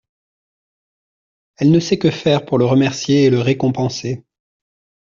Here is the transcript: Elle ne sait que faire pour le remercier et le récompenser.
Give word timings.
Elle 1.57 1.69
ne 1.69 1.79
sait 1.79 1.99
que 1.99 2.09
faire 2.09 2.43
pour 2.43 2.57
le 2.57 2.65
remercier 2.65 3.25
et 3.25 3.29
le 3.29 3.39
récompenser. 3.39 4.25